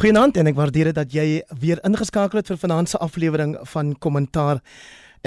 [0.00, 3.90] Goeienaand en ek waardeer dit dat jy weer ingeskakel het vir vanaand se aflewering van
[4.00, 4.62] Kommentaar.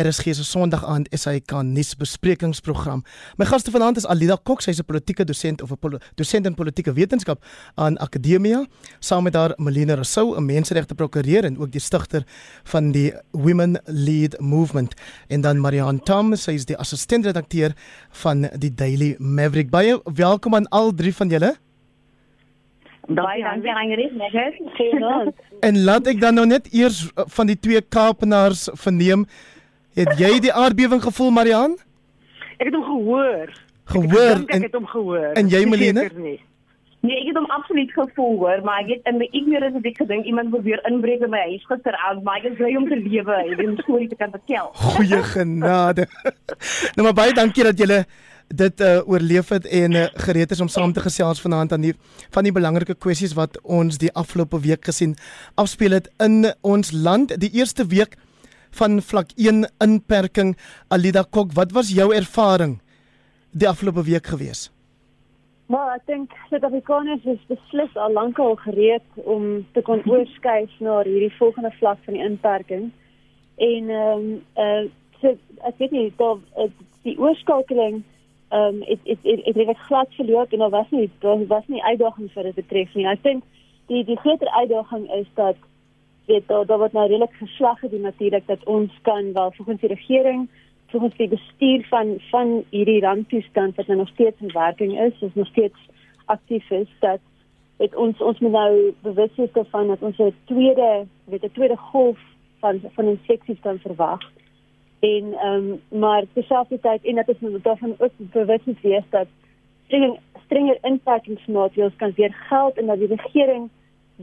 [0.02, 3.04] RSG se Sondag aand SAK nuus besprekingsprogram.
[3.38, 6.94] My gaste vanaand is Alida Kok, sy's 'n politieke dosent of 'n dosent in politieke
[6.94, 8.66] wetenskap aan Akademia,
[9.00, 12.26] saam met haar Melina Rousseau, 'n menseregte prokureur en ook die stigter
[12.64, 14.96] van die Women Lead Movement,
[15.28, 17.76] en dan Marianne Thomas, sy is die assistent-redakteur
[18.10, 19.70] van die Daily Maverick.
[19.70, 21.58] Baie welkom aan al drie van julle.
[23.08, 25.34] Baie dankie Ingrid, net
[25.68, 29.26] En laat ek dan nou net eers uh, van die twee Kaapenaars verneem.
[29.94, 31.76] Het jy die aardbewing gevoel, Marian?
[32.58, 33.52] Ek het hom gehoor.
[33.92, 35.30] Gehoor ek, ek het hom gehoor.
[35.36, 36.08] En jy Melene?
[37.04, 39.98] Nee, ek het hom absoluut gevoel hoor, maar ek het in my ignorance het ek
[40.00, 43.40] gedink iemand probeer inbreek in my huis gisteraand, maar ek is bly om te lewe
[43.44, 44.72] en 'n storie te kan vertel.
[44.72, 46.08] Goeie genade.
[46.96, 48.06] nou maar baie dankie dat julle
[48.54, 51.94] dit uh, oorleef het en uh, gereed is om saam te gesels vanaand aan die
[52.34, 55.16] van die belangrike kwessies wat ons die afgelope week gesien
[55.56, 57.34] afspeel het in ons land.
[57.42, 58.18] Die eerste week
[58.78, 60.56] van vlak 1 inperking.
[60.88, 62.80] Alida Kok wat was jou ervaring
[63.52, 64.70] die afgelope week gewees?
[65.66, 71.34] Maar ek dink Suid-Afrikaners is beslis al lankal gereed om te kon oorskuif na hierdie
[71.40, 72.90] volgende vlak van die inperking.
[73.58, 74.84] En ehm um, uh,
[75.22, 75.34] so,
[75.70, 76.68] ek weet nie uh,
[77.08, 78.04] die oorskakeling
[78.54, 81.84] ehm um, dit dit dit het glad verloop en daar was nie daar was nie
[81.84, 83.08] uitdagings vir dit betref nie.
[83.10, 83.44] Ek dink
[83.88, 85.56] die die groter uitdaging is dat
[86.26, 89.90] weet daar daar word nou redelik geslag het natuurlik dat ons kan wel volgens die
[89.90, 90.48] regering
[90.94, 95.34] volgens die bestuur van van hierdie randtoestand wat nou nog steeds in werking is, is
[95.34, 95.90] nog steeds
[96.26, 97.20] aktief is dat
[97.78, 101.78] dit ons ons moet nou bewus wees daarvan dat ons 'n tweede weet 'n tweede
[101.78, 102.20] golf
[102.60, 104.22] van van infeksies kan verwag
[105.04, 109.28] en ehm um, maar terselfdertyd en dat ons moet daarvan ook bewus moet wees dat
[109.86, 113.70] strenger strenger inperkingsmaatreëls kan weer geld en dat die regering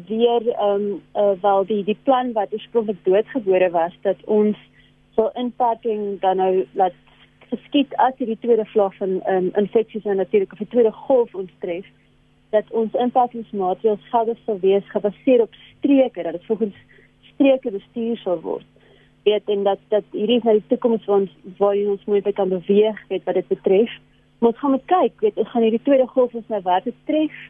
[0.06, 4.56] weer ehm um, uh, wel die die plan wat oorspronklik doodgebore was dat ons
[5.14, 6.96] so inperking dan nou laat
[7.50, 11.34] geskied as hierdie tweede vlak van ehm um, infeksies en natuurlik of die tweede golf
[11.34, 11.86] ons tref
[12.50, 16.76] dat ons inperkingsmaatreëls geldig sal wees gebaseer op streke dat dit volgens
[17.34, 18.68] streke bestuur sal word
[19.24, 22.48] weet en dat dat hierdie is nou die toekoms waar ons waar ons moet kan
[22.48, 23.96] beweeg weet wat dit betref.
[24.38, 27.40] Maar ons gaan moet kyk, weet ons gaan hierdie tweede golf ons nou wat betref.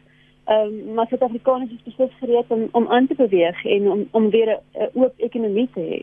[0.45, 4.29] Ehm um, maar Suid-Afrikaners is beslis gereed om om aan te beweeg en om om
[4.29, 6.01] weer 'n oop ekonomie te hê.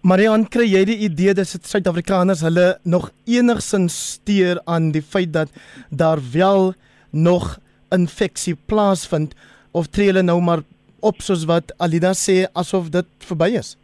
[0.00, 5.48] Marian, kry jy die idee dat Suid-Afrikaners hulle nog enigsins steur aan die feit dat
[5.90, 6.74] daar wel
[7.10, 7.58] nog
[7.90, 9.34] infeksie plaasvind
[9.72, 10.62] of tree hulle nou maar
[11.00, 13.76] op soos wat Alida sê asof dit verby is?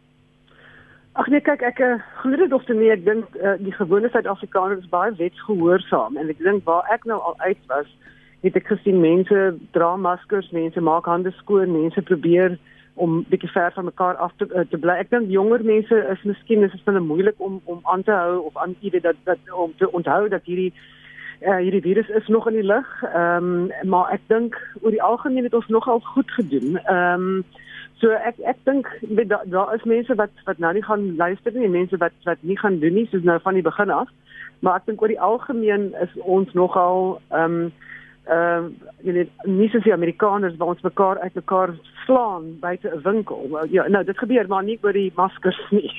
[1.15, 1.77] Ag nee, kyk ek
[2.19, 6.41] glo dit of nee, ek dink uh, die gewone Suid-Afrikaners is baie wetsgehoorsaam en ek
[6.43, 7.87] dink waar ek nou al uit was,
[8.43, 9.45] het ek gesien mense
[9.77, 12.59] dra maskers, mense maak hande skoon, mense probeer
[12.99, 14.99] om bietjie ver van mekaar af te uh, te bly.
[14.99, 18.43] Ek dink jonger mense is miskien is dit hulle moeilik om om aan te hou
[18.51, 20.73] of aan te weet dat dat om te onthou dat hierdie
[21.47, 22.91] uh, hierdie virus is nog in die lug.
[23.07, 26.75] Ehm um, maar ek dink oor die algemeen het ons nogal goed gedoen.
[26.83, 27.45] Ehm um,
[28.01, 28.89] So ek ek dink
[29.31, 32.57] daar daar is mense wat wat nou nie gaan luister nie, mense wat wat nie
[32.59, 34.09] gaan doen nie soos nou van die begin af.
[34.59, 37.73] Maar ek dink oor die algemeen is ons nogal ehm um,
[38.25, 41.75] ehm uh, jy weet nie soos die Amerikaners waar ons mekaar uit mekaar
[42.05, 43.67] slaan buite 'n winkel.
[43.69, 45.91] Ja, nou dit gebeur maar nie oor die maskers nie.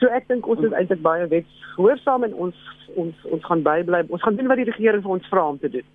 [0.00, 2.56] so ek dink ons is eintlik baie wetsgehoorsaam en ons
[2.96, 4.04] ons ons gaan bybly.
[4.08, 5.86] Ons gaan doen wat die regering vir ons vra om te doen.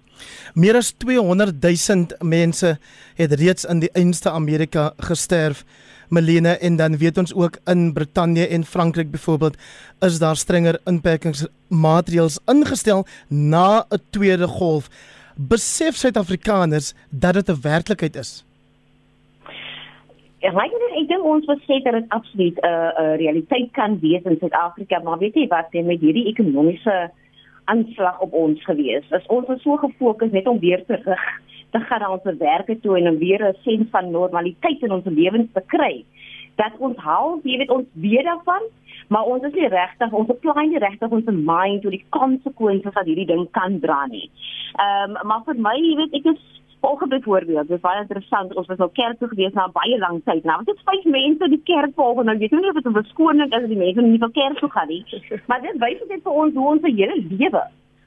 [0.53, 2.77] Meer as 200 000 mense
[3.15, 5.65] het reeds in die einste Amerika gesterf.
[6.09, 9.57] Melene en dan weet ons ook in Brittanje en Frankryk byvoorbeeld
[10.05, 14.89] is daar strenger inperkingsmaatreëls ingestel na 'n tweede golf
[15.35, 18.45] besef Suid-Afrikaners dat dit 'n werklikheid is?
[20.39, 23.71] Ja, ek dink ek dink ons sê dat dit absoluut 'n uh, 'n uh, realiteit
[23.71, 27.11] kan wees in Suid-Afrika, maar weet jy wat, met hierdie ekonomiese
[27.65, 31.19] aanslag op ons gewees, is ons so gefokus net om weer terug
[31.71, 35.05] te gaan na ons werk toe en om weer 'n sin van normaliteit in ons
[35.05, 36.05] lewens te kry.
[36.55, 38.63] Dat ons hou, jy weet ons weer daarvan,
[39.07, 43.05] maar ons is nie regtig ons beplan nie regtig ons mind oor die konsekwensies wat
[43.09, 44.29] hierdie ding kan dra nie.
[44.75, 46.43] Ehm um, maar vir my, jy weet, ek is
[46.85, 48.53] volgende voorbeeld, dit is baie interessant.
[48.55, 50.43] Ons was al kerk toe gewees na baie lank tyd.
[50.45, 52.99] Nou, dit is vyf mense die kerk volg en nou weet nie of dit 'n
[52.99, 55.03] verskoning is as die mense nie van kerk toe gaan nie.
[55.49, 57.63] Maar dit wys net vir ons hoe ons hele lewe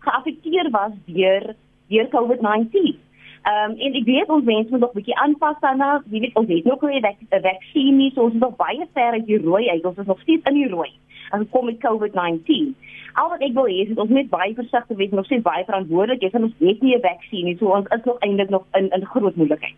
[0.06, 1.54] geaffekteer was deur
[1.88, 2.96] deur COVID-19.
[3.42, 6.02] Ehm um, en ek weet ons mense moet nog 'n bietjie aanpas daarna.
[6.10, 9.12] Jy weet ons het nog nie 'n vaksin nie, so ons is nog baie ver
[9.12, 9.84] uit die rooi uit.
[9.84, 10.90] Ons is nog steeds in die rooi.
[11.30, 12.74] As kom met COVID-19.
[13.12, 16.20] Al wat ek wil hê is ons moet baie versigtig wees, nog steeds baie verantwoordelik
[16.20, 16.32] wees.
[16.32, 19.36] Ons het nie 'n vaksin nie, so ons is nog eintlik nog in in groot
[19.36, 19.74] moeilikheid.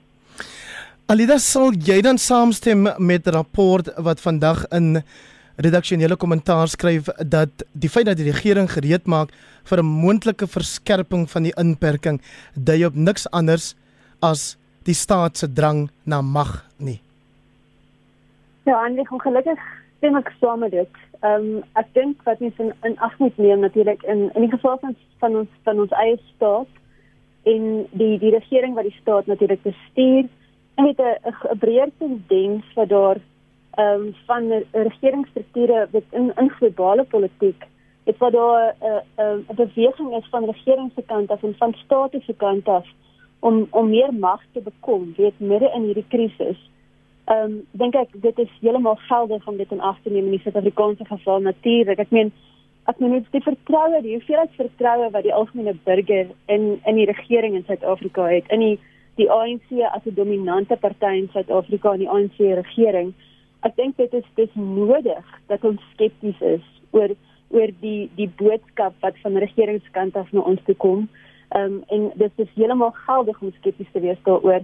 [1.06, 5.02] Alida sal jy dan saamstem met die rapport wat vandag in
[5.60, 9.30] redaksionele kommentaar skryf dat die feit dat die regering gereed maak
[9.64, 12.20] vir 'n moontlike verskerping van die inperking
[12.54, 13.74] dui op niks anders
[14.22, 17.00] as die staat se drang na mag nie.
[18.64, 19.60] Ja, en ek ongelukkig
[19.98, 20.92] stem ek saam met dit.
[21.20, 24.50] Ehm um, ek dink wat mens in, in ag moet neem natuurlik in in die
[24.50, 26.68] geval van van ons van ons eie staat
[27.42, 30.28] en die die regering wat die staat natuurlik bestuur
[30.86, 31.16] het 'n
[31.52, 33.18] 'n breër tendens wat daar
[33.70, 37.66] ehm um, van regeringsstrukture wat in in globale politiek
[38.04, 41.54] het wat daar 'n uh, 'n uh, beweging is van regering se kant af en
[41.58, 42.86] van staat se kant af
[43.38, 46.70] om om meer mag te bekom weet midde in hierdie krisis
[47.30, 50.34] Ehm um, dink ek dit is heeltemal geldig om dit in ag te neem in
[50.34, 52.00] die Suid-Afrikaanse geval natuurlik.
[52.02, 52.32] Ek meen
[52.90, 57.06] as men net die vertroue, die hoeveelheid vertroue wat die algemene burger in in die
[57.06, 58.78] regering in Suid-Afrika het, in die
[59.20, 63.14] die ANC as 'n dominante party in Suid-Afrika en die ANC regering,
[63.66, 67.14] ek dink dit is dis nodig dat ons skepties is oor
[67.50, 71.08] oor die die boodskap wat van regeringskant af na ons toe kom.
[71.50, 74.62] Ehm um, en dit is heeltemal geldig om skepties te wees daaroor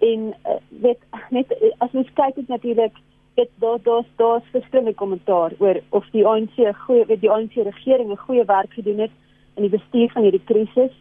[0.00, 0.98] en uh, weet
[1.30, 2.96] net as ons kyk dit natuurlik
[3.34, 8.10] dit daar daar's daar's verskillende kommentaar oor of die ANC goeie weet die ANC regering
[8.10, 9.14] 'n goeie werk gedoen het
[9.56, 10.92] in die bestuur van hierdie krisis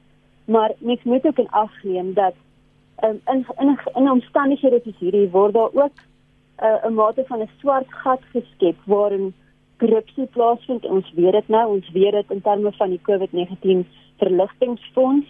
[0.46, 2.34] maar mens moet ook in ag neem dat
[3.04, 5.96] um, in in in omstandighede soos hierdie word daar ook
[6.62, 9.34] 'n uh, mate van 'n swart gat geskep waarin
[9.78, 13.86] korrupsie plaasvind ons weet dit nou ons weet dit in terme van die COVID-19
[14.18, 15.30] verligtingfonds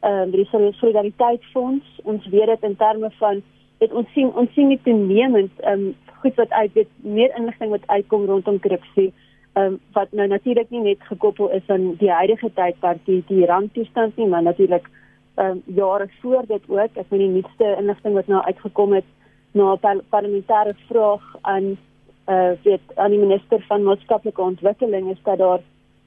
[0.00, 0.48] ehm um, die
[0.82, 3.42] solidariteitsfonds ons weet dit in terme van
[3.78, 7.70] dit ons sien ons sien nie toenemend ehm um, goed wat uit dit meer inligting
[7.70, 9.12] wat uitkom rondom korrupsie
[9.52, 13.46] ehm um, wat nou natuurlik nie net gekoppel is aan die huidige tydperk die die
[13.46, 14.88] randtoestand nie maar natuurlik
[15.34, 16.92] ehm um, jare voor dit ook.
[16.94, 19.04] Ek meen die nuutste inligting wat nou uitgekom het
[19.52, 21.78] na 'n parlementêre vraag aan
[22.24, 25.60] eh uh, weet aan die minister van maatskaplike ontwikkeling is dat daar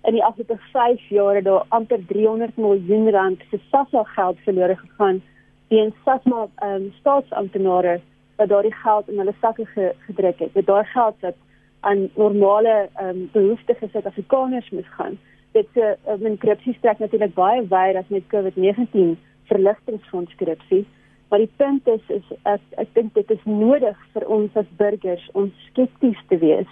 [0.03, 4.75] in die afgelope 5 jaar het daar amper 300 miljoen rand se SASSA geld verlore
[4.75, 5.21] gegaan
[5.67, 7.99] weens SASSA um, staatsamptenare
[8.35, 10.53] wat daardie geld in hulle sakke ge gedruk het.
[10.53, 11.35] Dit daai geld wat
[11.79, 15.17] aan normale um, behoeftige Suid-Afrikaners moes gaan.
[15.51, 19.15] Dit se uh, min korrupsie strek natuurlik baie wyer as met COVID-19
[19.51, 20.85] verligtingfonds korrupsie.
[21.33, 25.23] Maar die punt is is ek, ek dink dit is nodig vir ons as burgers
[25.33, 26.69] om skepties te wees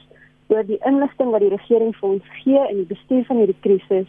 [0.54, 4.06] oor die inligting wat die regering vir ons gee in die bestuur van hierdie krisis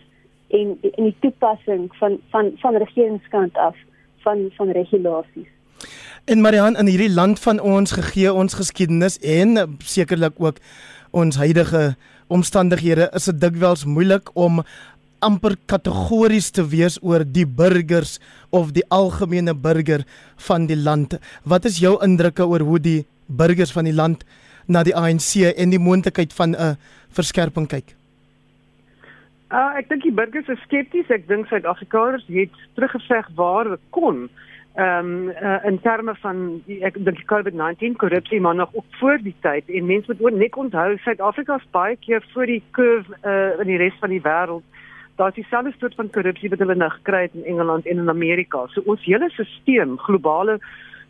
[0.53, 3.81] en in die toepassing van van van regeringskant af
[4.27, 5.49] van van regulasies.
[6.29, 10.61] En Marian in hierdie land van ons gegee ons geskiedenis en sekerlik ook
[11.17, 11.95] ons huidige
[12.29, 14.61] omstandighede is dit dikwels moeilik om
[15.23, 18.19] amper kategories te wees oor die burgers
[18.51, 20.05] of die algemene burger
[20.49, 21.19] van die land.
[21.45, 24.25] Wat is jou indrukke oor hoe die burgers van die land
[24.67, 26.77] na die ANC en die moontlikheid van 'n
[27.11, 27.97] verskerping kyk?
[29.53, 31.11] Uh, ek dink die burgers is skepties.
[31.13, 34.29] Ek dink Suid-Afrikaners het teruggeveg waar hulle kon.
[34.81, 38.87] Ehm um, uh, in terme van die, ek dink die COVID-19 korrupsie maar nog op
[39.01, 42.63] voor die tyd en mense moet ook net onthou Suid-Afrika is baie keer voor die
[42.71, 44.65] curve uh, in die res van die wêreld.
[45.17, 48.67] Daar's dieselfde soort van korrupsie wat hulle nou gekry het in Engeland en in Amerika.
[48.73, 50.59] So ons hele stelsel, globale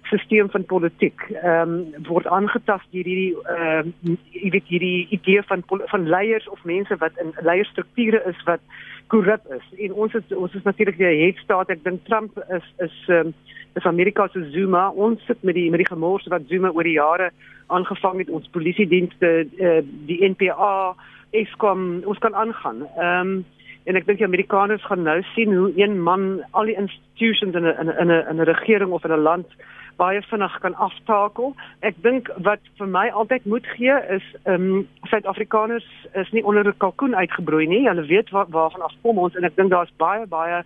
[0.03, 5.63] stelsel van politiek ehm um, word aangetast deur hierdie ehm uh, weet hierdie idee van
[5.67, 8.61] van leiers of mense wat in leierstrukture is wat
[9.07, 9.65] korrup is.
[9.79, 11.71] En ons is ons is natuurlik die headstaat.
[11.71, 13.35] Ek dink Trump is is ehm um,
[13.75, 14.91] is Amerika se Zuma.
[14.91, 17.31] Ons sit met die met die gemors wat Zuma oor die jare
[17.67, 20.95] aangevang het ons polisie dienste uh, die NPA
[21.33, 22.87] Eskom ons kan aangaan.
[22.99, 23.45] Ehm um,
[23.85, 27.67] en ek dink die Amerikaners gaan nou sien hoe een man al die institutions in
[27.67, 29.49] 'n in 'n in 'n regering of in 'n land
[29.97, 31.55] baie vinnig kan aftakel.
[31.81, 36.67] Ek dink wat vir my altyd moet gee is ehm um, Suid-Afrikaners is nie onder
[36.67, 37.89] 'n kalkoen uitgebroei nie.
[37.89, 40.63] Hulle weet waar waarvan af kom ons en ek dink daar's baie baie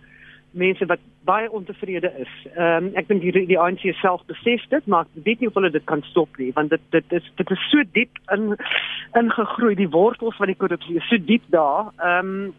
[0.51, 2.33] mense wat baie ontevrede is.
[2.55, 5.53] Ehm um, ek dink die die ANC self besef dit, maar ek weet nie of
[5.59, 8.55] hulle dit kan stop nie want dit dit is dit is so diep in
[9.19, 11.91] ingegroei die wortels van die korrupsie so diep daar.
[11.97, 12.55] Ehm um,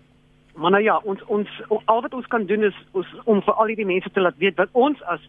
[0.59, 3.75] maar nou ja, ons ons al wat ons kan doen is, is om vir al
[3.79, 5.23] die mense te laat weet wat ons as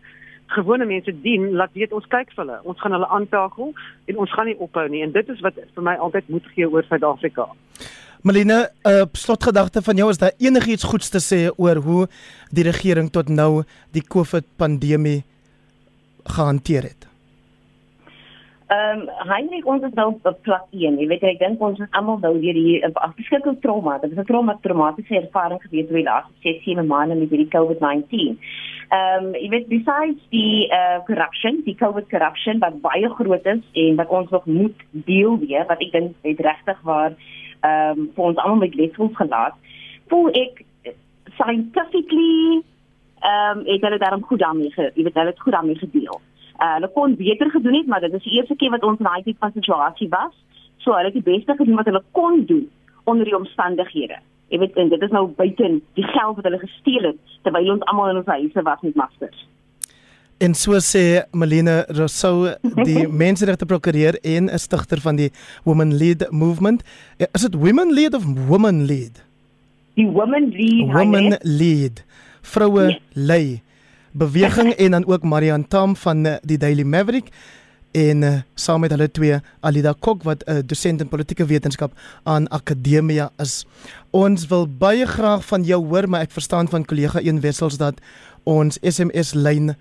[0.49, 2.57] gewone mense dien, laat weet ons kyk vir hulle.
[2.63, 3.73] Ons gaan hulle aantakel
[4.09, 6.69] en ons gaan nie ophou nie en dit is wat vir my altyd moet gee
[6.69, 7.45] oor Suid-Afrika.
[8.23, 12.07] Malina, 'n uh, slotgedagte van jou is daar enigiets goeds te sê oor hoe
[12.51, 15.23] die regering tot nou die COVID pandemie
[16.25, 17.08] gehanteer het?
[18.69, 20.97] Ehm um, Heinrich ons is nou op plek 1.
[21.01, 23.95] Jy weet ek dink ons is almal nou hier hier op beskikking trauma.
[24.03, 27.49] Dit is 'n trauma traumatiese ervaring gewees oor die laaste 6, 7 maande met hierdie
[27.55, 28.37] COVID-19.
[28.93, 33.65] Ehm um, jy weet besides die uh corruption, die COVID corruption wat baie groot is
[33.73, 37.11] en wat ons nog moet deel weer, wat ek dink het regtig waar
[37.65, 39.57] ehm um, vir ons almal met letsels gelaat.
[40.13, 40.65] Voel ek
[41.41, 42.61] scientifically
[43.17, 46.21] ehm um, het hulle daarom goed daarmee, jy weet hulle het goed daarmee gedeel.
[46.59, 49.07] Uh hulle kon beter gedoen het, maar dit is die eerste keer wat ons in
[49.07, 50.33] daai tipe van situasie was.
[50.83, 52.65] So hulle het die beste gedoen wat hulle kon doen
[53.03, 54.19] onder die omstandighede.
[54.49, 57.85] Jy weet en dit is nou buite die geld wat hulle gesteel het terwyl ons
[57.91, 59.45] almal in ons huise was met maskers.
[60.39, 62.53] En so sê Melina Rousseau,
[62.87, 65.31] die menseregte prokureur en 'n stigter van die
[65.63, 66.83] Women Lead Movement.
[67.17, 69.23] Ja, is dit Women Lead of Women Lead?
[69.95, 70.93] Die Women Lead.
[70.93, 72.05] Women Lead.
[72.41, 72.99] Vroue yes.
[73.13, 73.61] lei
[74.19, 77.31] beweging en dan ook Marian Tam van eh, die Daily Maverick
[77.91, 81.91] en uh, saam met hulle twee Alida Kok wat 'n uh, dosent in politieke wetenskap
[82.23, 83.65] aan Akademia is.
[84.09, 87.97] Ons wil baie graag van jou hoor, maar ek verstaan van kollega Een Wessels dat
[88.43, 89.75] ons SMS lyn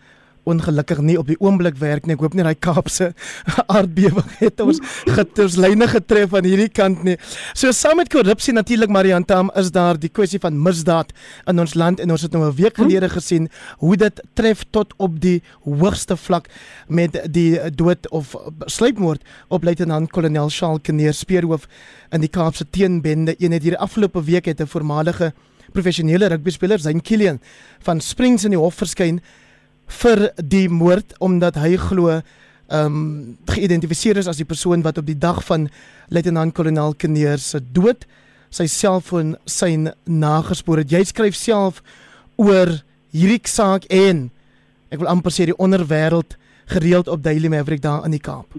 [0.45, 2.15] ongelukkig nie op die oomblik werk nie.
[2.15, 3.13] Ek hoop nie daai Kaapse
[3.75, 4.81] aardbewing het ons
[5.17, 7.17] geters lyne getref aan hierdie kant nie.
[7.55, 11.13] So saam met korrupsie natuurlik Marian Tam is daar die kwessie van misdaad
[11.51, 14.95] in ons land en ons het nou 'n week gelede gesien hoe dit tref tot
[14.97, 16.49] op die hoogste vlak
[16.89, 18.35] met die dood of
[18.67, 21.69] sluipmoord op luitenant-kolonel Charles Kneer speerhoof
[22.11, 23.35] in die Kaapse teenbende.
[23.39, 25.33] Een het hierdie afgelope week het 'n voormalige
[25.73, 27.41] professionele rugbyspeler, Zain Kilian
[27.85, 29.21] van Springs in die hof verskyn
[29.89, 32.21] vir die moord omdat hy glo
[32.69, 35.69] ehm um, geïdentifiseer is as die persoon wat op die dag van
[36.13, 38.05] luitenant-kolonel Kneer se dood
[38.51, 39.71] sy selfoon sy
[40.05, 40.93] nagespoor het.
[40.93, 41.81] Jy skryf self
[42.37, 42.69] oor
[43.13, 44.29] hierdie saak en
[44.93, 46.37] ek wil amper sê die onderwêreld
[46.69, 48.53] gereeld op Daily Maverick daar in die Kaap.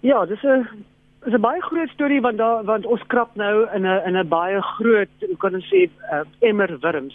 [0.00, 0.64] Ja, dis 'n
[1.26, 4.28] is 'n baie groot storie want daar want ons krap nou in 'n in 'n
[4.28, 7.14] baie groot, hoe kan ons sê, uh, emmer wurms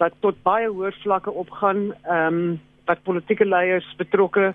[0.00, 4.50] wat tot baie hoër vlakke opgaan, ehm um, wat politieke leiers betrokke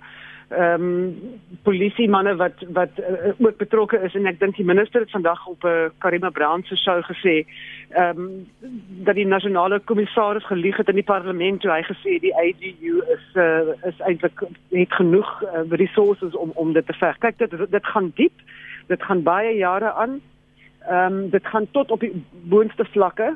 [0.49, 5.01] ehm um, polisie manne wat wat uh, ook betrokke is en ek dink die minister
[5.01, 7.45] het vandag op 'n uh, Karima Brown se show gesê
[7.89, 8.47] ehm um,
[9.07, 13.25] dat die nasionale kommissaris gelieg het in die parlement toe hy gesê die AGU is
[13.33, 17.17] uh, is eintlik het genoeg uh, resources om om dit te veg.
[17.17, 18.37] Kyk dit dit gaan diep.
[18.87, 20.21] Dit gaan baie jare aan.
[20.87, 23.33] Ehm um, dit gaan tot op die boonste vlakke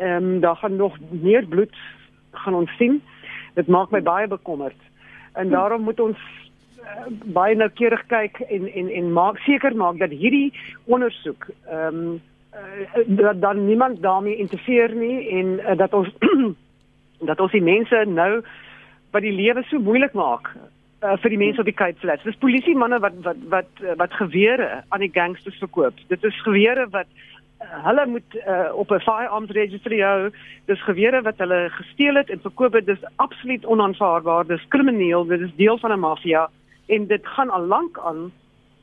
[0.00, 1.76] ehm um, daar gaan nog meer bloed
[2.30, 3.02] gaan ons sien.
[3.54, 4.80] Dit maak my baie bekommerd.
[5.32, 5.52] En hm.
[5.52, 6.18] daarom moet ons
[6.80, 10.52] uh, baie noukeurig kyk en en en maak seker maak dat hierdie
[10.84, 12.20] ondersoek ehm um,
[12.54, 16.08] uh, dat dan niemand daarmee interfereer nie en uh, dat ons
[17.30, 18.42] dat ons die mense nou
[19.10, 22.24] wat die lewe so moeilik maak uh, vir die mense op die Cape Flats.
[22.24, 26.00] Dis polisie manne wat wat wat wat gewere aan die gangsters verkoop.
[26.08, 27.06] Dit is gewere wat
[27.60, 30.30] hulle moet uh, op 'n firearms registry hou.
[30.64, 32.86] Dis gewere wat hulle gesteel het en verkoop het.
[32.86, 34.46] Dis absoluut onaanvaarbaar.
[34.46, 35.26] Dis krimineel.
[35.26, 36.50] Dit is deel van 'n maffia
[36.86, 38.32] en dit gaan al lank aan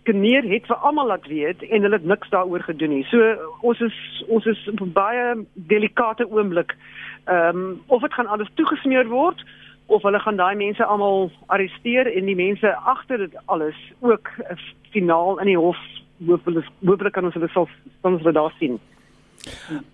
[0.04, 3.04] geneer het vir almal laat weet en hulle het niks daaroor gedoen nie.
[3.04, 6.76] So ons is ons is op 'n baie delikate oomblik.
[7.26, 9.46] Ehm um, of dit gaan alles toegesmeer word
[9.86, 14.30] of hulle gaan daai mense almal arresteer en die mense agter dit alles ook
[14.90, 15.78] finaal in die hof
[16.26, 17.68] hopelik hopelik kan ons hulle sal
[18.02, 18.80] ons hulle daar sien.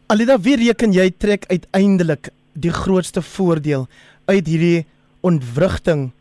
[0.07, 3.87] Alida, wie reken jy trek uiteindelik die grootste voordeel
[4.25, 4.85] uit hierdie
[5.21, 6.11] ontwrigting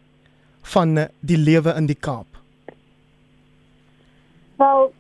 [0.75, 2.27] van die lewe in die Kaap?
[4.63, 4.93] Wel,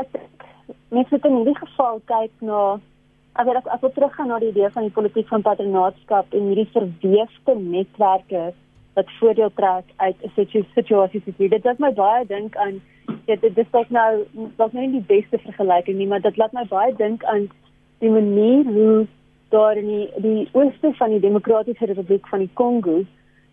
[0.00, 0.46] ek dink
[0.94, 2.62] mens moet in hierdie geval kyk na
[3.38, 6.70] as jy as jy teruggaan na die idee van die politiek van patronaatskap en hierdie
[6.74, 8.48] verweefde netwerke
[8.98, 10.32] wat voordeel trek uit 'n
[10.74, 11.56] situasie soos hierdie.
[11.56, 12.80] Dit laat my baie dink aan
[13.28, 14.24] ja, dit dis dalk nou
[14.56, 17.48] dalk nou nie die beste vergelyking nie, maar dit laat my baie dink aan
[18.00, 19.06] die manier hoe
[19.52, 23.02] daar in die, die ooste van die Demokratiese Republiek van die Kongo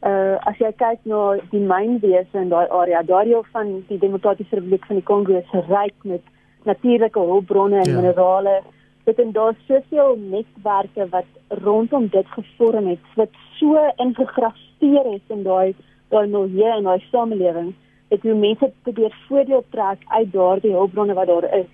[0.05, 1.20] uh as jy kyk na
[1.51, 5.53] die mynwese in daai area, daai deel van die Demokratiese Republiek van die Kongo is
[5.70, 6.22] ryk met
[6.65, 7.96] natuurlike hulpbronne en ja.
[7.96, 8.60] minerale.
[9.05, 15.44] Dit en daar's soveel netwerke wat rondom dit gevorm het wat so ingegrafieer is in
[15.44, 15.75] daai
[16.13, 17.74] daai milieu en daai samelewing
[18.07, 21.71] dit hoe mense probeer voordeel trek uit daardie hulpbronne wat daar is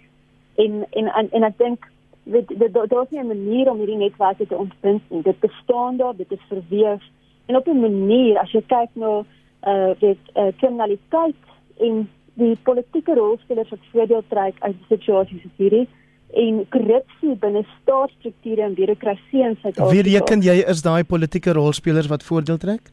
[0.56, 1.90] en en en, en ek dink
[2.24, 6.32] dit daar's nie 'n manier om hierdie netwerke te ontbind nie dit bestaan daar dit
[6.32, 7.04] is verweef
[7.46, 9.24] en op 'n manier as jy kyk na
[9.68, 11.36] uh dit uh, kriminaliteit
[11.80, 15.88] en die politieke rolspelers wat voordeel trek uit die situasie soos hierdie
[16.34, 19.92] en korrupsie binne staatsstrukture en bureaukrasie in Suid-Afrika.
[19.92, 22.92] Wie reken jy is daai politieke rolspelers wat voordeel trek?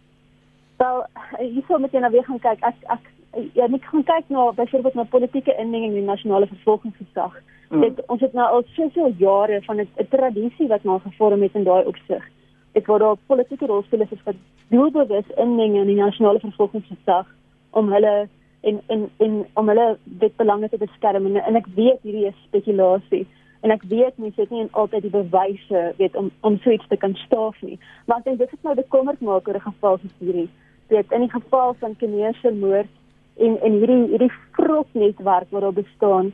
[0.78, 1.04] Wel,
[1.38, 2.64] hierso moet jy nou weer gaan kyk.
[2.66, 7.36] Ek ek ja, ek gaan kyk na byvoorbeeld na politieke indiening in die nasionale vervolgingsgesag.
[7.68, 7.80] Mm.
[7.80, 11.64] Dit ons het nou al soveel jare van 'n tradisie wat maar gevorm het in
[11.64, 12.24] daai opsig.
[12.72, 14.36] Dit word daar politieke rolspelers is wat
[14.68, 17.26] doelbewus inmeng in die nasionale vervolgingsgesag
[17.70, 18.28] om hulle
[18.60, 21.26] en en en om hulle dit belange te beskerm.
[21.26, 23.26] En, en ek weet hierdie is spekulasie.
[23.60, 26.96] En ek weet mense het nie altyd die bewyse weet om om so iets te
[26.96, 27.78] kan staaf nie.
[28.06, 30.48] Maar ek dink dit is nou bekommerd maak oor 'n geval soos hierdie.
[30.88, 32.88] Weet in die geval van Keneese moord
[33.38, 36.32] en en hierdie hierdie vroknetwerk wat daar bestaan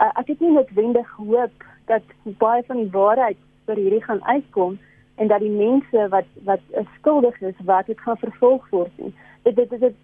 [0.00, 2.02] uh, ek het nie noodwendig hoop dat
[2.42, 4.78] baie van die waarheid vir hierdie gaan uitkom
[5.16, 6.60] en dat die mense wat wat
[6.98, 9.12] skuldig is wat dit gaan vervolg word nie.
[9.42, 9.94] Dit dit dit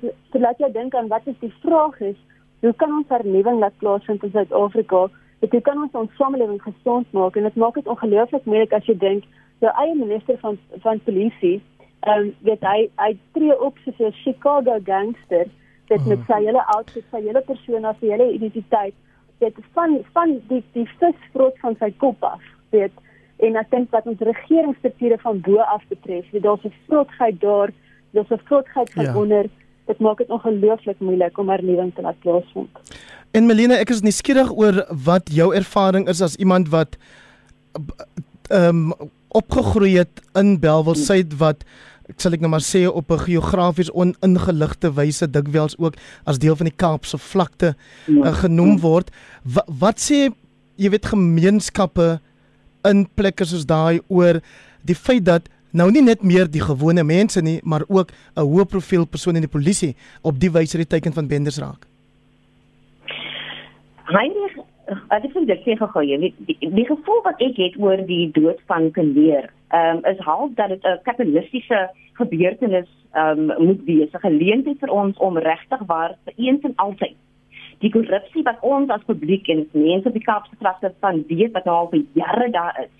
[0.00, 2.18] dit laat jou dink aan wat is die vraag is
[2.60, 5.06] hoe kan ons vernuwing laat plaasvind in Suid-Afrika?
[5.40, 7.36] Hoe kan ons ons samelewing gesond maak?
[7.36, 9.24] En dit maak dit ongelooflik moeilik as jy dink
[9.62, 11.60] jou eie minister van van polisie,
[12.06, 15.46] ehm um, weet hy hy tree op soos 'n Chicago gangster
[15.88, 18.94] dit met sy hele outfit, sy hele persona, sy hele identiteit,
[19.38, 22.42] dit van van die die visvrot van sy kop af,
[22.74, 22.92] weet
[23.46, 27.70] en ek dink dat ons regeringsstrukture van bo af betref, weet daar's 'n vrotheid daar,
[28.12, 29.16] daar's 'n vrotheid van ja.
[29.16, 29.46] onder
[29.86, 32.80] dit maak dit ongelooflik moeilik om hernuwing te laat plaasvind.
[33.30, 36.96] En Melina, ek is nuuskierig oor wat jou ervaring is as iemand wat
[38.50, 38.92] ehm um,
[39.28, 41.64] opgegroei het in Belwel Suid wat
[42.08, 46.56] ek sal ek nou maar sê op 'n geografies oningeligte wyse dikwels ook as deel
[46.56, 47.74] van die Kaapse vlakte
[48.08, 49.10] uh, genoem word.
[49.44, 50.30] Wat, wat sê
[50.76, 52.20] jy weet gemeenskappe
[52.84, 54.40] in plekke soos daai oor
[54.82, 58.64] die feit dat nou nie net meer die gewone mense nie, maar ook 'n hoë
[58.64, 61.86] profiel persoon in die polisie op die wyse die teken van benders raak.
[64.08, 64.56] Heinrich,
[65.10, 68.58] ek het dit sê gegaan, die, die, die gevoel wat ek het oor die dood
[68.66, 74.78] van ehm um, is half dat dit 'n kapitalistiese gebeurtenis um, moet wees, 'n geleentheid
[74.78, 77.16] vir ons om regtig waar vir eens en altyd
[77.78, 81.66] die korrupsie wat ons as publiek en mense op die Kaapse vlakte van weet wat
[81.66, 82.94] al vir jare daar is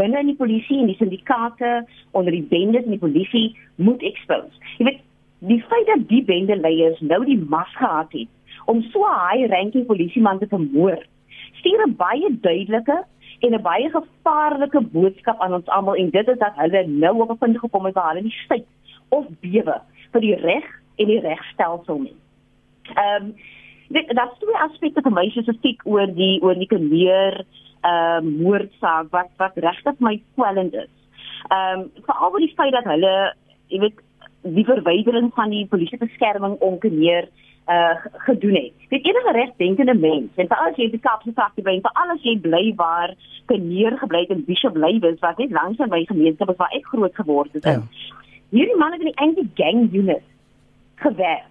[0.00, 1.72] binne in die polisie en die sindikate
[2.16, 4.52] onder die bendes in die polisie moet expose.
[4.78, 5.02] Jy weet,
[5.50, 8.30] die feit dat die bende leiers nou die mas gehad het
[8.70, 10.98] om so 'n high ranking polisieman te vermoor,
[11.60, 13.04] stuur 'n baie duidelike
[13.42, 17.30] en 'n baie gevaarlike boodskap aan ons almal en dit is dat hulle nou op
[17.30, 18.62] 'n punt gekom het waar hulle nie styg
[19.08, 19.80] of bewe
[20.12, 22.16] vir die reg en die regstelsel nie.
[22.94, 23.34] Ehm um,
[23.88, 27.44] dit daar's twee aspekte vir my spesifiek oor die oor die kandier
[27.80, 30.92] ehm uh, moordsaak wat wat regtig my kwellend is.
[31.48, 33.34] Ehm um, veral oor die feit dat hulle,
[33.66, 33.98] jy weet,
[34.42, 37.28] die verwydering van die polisie beskerming onkeer
[37.68, 37.94] uh
[38.26, 38.72] gedoen het.
[38.88, 42.38] Dit enige regdenkende mens en veral as jy die Kaapse fakte bring, veral as jy
[42.40, 43.14] bly waar
[43.46, 46.74] Keneer gebly het en Bishop bly was wat net langs aan my gemeenskap was waar
[46.74, 47.64] ek groot geword het.
[47.64, 47.80] Ja.
[48.50, 50.26] Hierdie man het in die einde gang unit
[50.94, 51.48] gewerk.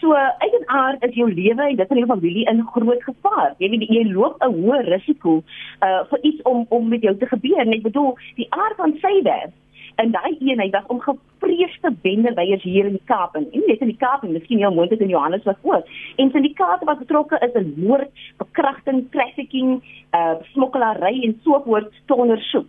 [0.00, 3.54] So uit en aard is jou lewe en dit in jou familie in groot gevaar.
[3.58, 5.42] Jy weet jy loop 'n hoë risiko
[5.82, 7.58] uh vir iets om om met jou te gebeur.
[7.58, 9.54] En ek bedoel, die aard van sy werk
[9.98, 13.90] en daai eenheid was om gevreesde bendeleiers hier in die Kaap en nie net in
[13.90, 15.86] die Kaap en miskien heel moontlik in Johannesburg ook.
[16.16, 19.80] En syndikaate wat betrokke is in moord, bekragting, trafficking,
[20.14, 22.68] uh smokkelary en so voort te ondersoek.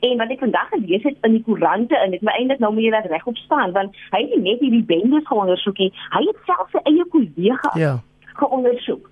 [0.00, 2.94] En wat ek vandag gelees het in die koerante en ek moet eintlik nou meer
[2.94, 5.90] dat regop staan want hy het net hierdie bendes geondersoek nie.
[6.14, 7.98] Hy het self sy eie kollega ja.
[8.38, 9.10] geondersoek.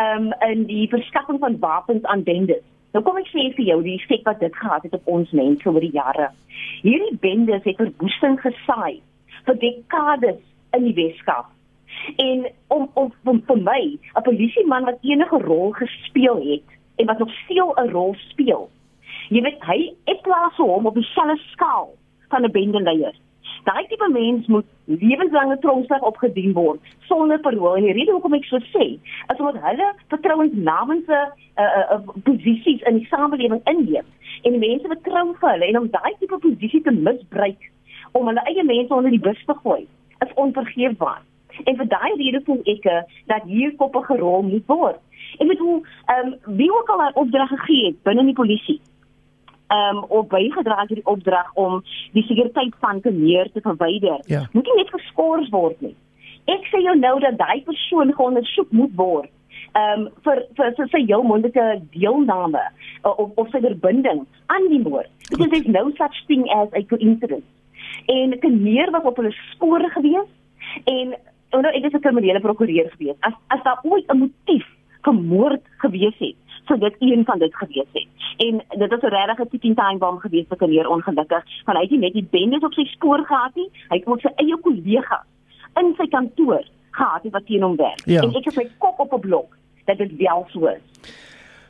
[0.00, 2.64] Ehm um, in die verskaffing van wapens aan bendes.
[2.92, 5.68] Nou kom ek sê vir jou die effek wat dit gehad het op ons mense
[5.68, 6.30] oor die jare.
[6.82, 9.00] Hierdie bendes het verwoesting gesaai
[9.44, 10.40] vir dekades
[10.76, 11.52] in die Weskaap.
[12.16, 17.18] En om om om vir my, 'n polisieman wat enige rol gespeel het en wat
[17.18, 18.68] nog steeds 'n rol speel
[19.28, 21.90] Jy weet hy ek plaas hom op dieselfde skaal
[22.32, 23.14] van 'n bendeleier.
[23.68, 26.80] Daai tipe mens moet lewenslange tronkstraf opgedien word
[27.10, 31.96] sonder parol en die rede hoekom ek so sê is omdat hulle vertrouensnamense uh, uh,
[31.96, 34.08] uh, posisies in die samelewing inneem
[34.48, 37.70] en mense vertrou vir hulle en om daai tipe posisie te misbruik
[38.12, 39.82] om hulle eie mense onder die bus te gooi
[40.24, 41.20] is onvergeefbaar.
[41.64, 44.98] En vir daai rede voel ek uh, dat hier koppe gerol moet word.
[45.38, 45.82] Ek bedoel,
[46.14, 48.80] ehm um, wie ook al 'n opdrag gegee het binne die polisie
[49.68, 54.20] ehm um, op bygedra het die opdrag om die sekuriteit van Keneer te verwyder.
[54.26, 54.48] Ja.
[54.52, 55.96] Moet nie net geskort word nie.
[56.48, 59.30] Ek sê jou nou dat daai persoon geondersoek moet word.
[59.76, 62.64] Ehm um, vir vir vir sy heel mondelike deelname
[63.04, 65.12] uh, of of sy verbinding aan die moord.
[65.28, 67.46] Because there's no such thing as a coincidence.
[68.06, 70.32] En Keneer was op hulle spore gewees
[70.84, 71.14] en
[71.52, 73.20] oh nou ek is 'n kriminele prokureur gewees.
[73.20, 74.66] As as daar ooit 'n motief
[75.02, 78.08] vir moord gewees het, sou dit een van dit gewees het.
[78.38, 81.90] En dit was 'n regte ticking time bomb gewees vir Kaleer ongelukkig, want hy het
[81.90, 85.24] nie net die bendes op sy spoor gehad nie, hy het ook sy eie kollega
[85.80, 88.02] in sy kantoor gehad wat teen hom werk.
[88.04, 88.22] Ja.
[88.22, 90.82] En ek het my kop op 'n blok dat dit wel so is.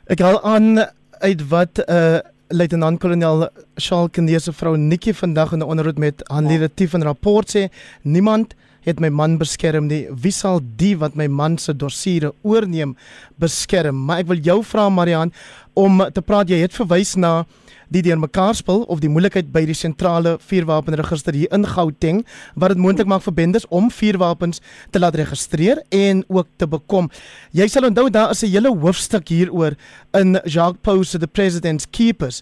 [0.05, 0.77] Ek hou aan
[1.19, 6.23] uit wat 'n uh, luitenant-kolonel Charles Kende se vrou Nikki vandag in 'n onderhoud met
[6.27, 7.69] Hanlie Retief in rapport sê
[8.01, 10.07] niemand het my man beskerm nie.
[10.11, 12.95] Wie sal die wat my man se dossiere oorneem
[13.39, 14.05] beskerm?
[14.05, 15.33] Maar ek wil jou vra Marian
[15.73, 17.45] om te praat jy het verwys na
[17.89, 22.21] die deurmekaar spel of die moeilikheid by die sentrale vuurwapenregister hier in Gauteng
[22.53, 24.61] wat dit moontlik maak vir bendes om vuurwapens
[24.93, 27.09] te laat registreer en ook te bekom.
[27.51, 29.75] Jy sal onthou daar is 'n hele hoofstuk hieroor
[30.13, 32.41] in Jacques Pau se The President's Keepers.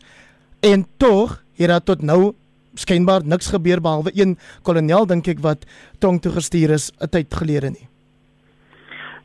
[0.61, 2.33] En tog het daar tot nou
[2.77, 5.65] skynbaar niks gebeur behalwe een kolonel dink ek wat
[5.99, 7.87] tronk toe gestuur is 'n tyd gelede nie.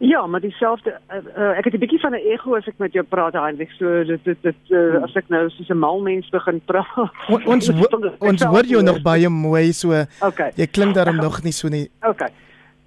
[0.03, 2.93] Ja, maar dieselfde uh, uh, ek het 'n bietjie van 'n ego as ek met
[2.93, 3.73] jou praat Heinrich.
[3.79, 7.11] So dit dit dit uh, as ek nou soos 'n mal mens begin praat.
[7.31, 7.71] O, ons
[8.31, 10.05] ons hoor jou nog baie mooi so.
[10.21, 10.51] Okay.
[10.57, 11.91] Jy klink daarom nog nie so nie.
[12.13, 12.29] Okay.